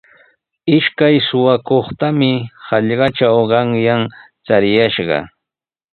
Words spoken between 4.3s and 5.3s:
chariyashqa.